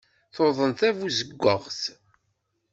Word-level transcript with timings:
Tuḍen 0.35 0.71
tabuzewwaɣt. 0.79 1.81